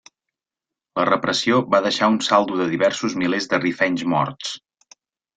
[0.99, 4.55] La repressió va deixar un saldo de diversos milers de rifenys morts.